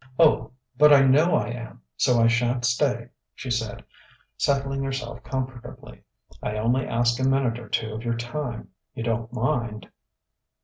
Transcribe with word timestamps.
"Oh, 0.17 0.53
but 0.79 0.91
I 0.91 1.01
know 1.01 1.35
I 1.35 1.49
am, 1.49 1.83
so 1.95 2.19
I 2.19 2.25
shan't 2.25 2.65
stay," 2.65 3.09
she 3.35 3.51
said, 3.51 3.83
settling 4.35 4.81
herself 4.81 5.21
comfortably. 5.21 6.01
"I 6.41 6.57
only 6.57 6.87
ask 6.87 7.19
a 7.19 7.23
minute 7.23 7.59
or 7.59 7.69
two 7.69 7.93
of 7.93 8.03
your 8.03 8.17
time. 8.17 8.69
You 8.95 9.03
don't 9.03 9.31
mind?" 9.31 9.91